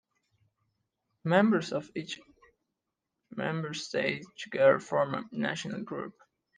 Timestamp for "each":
1.93-2.19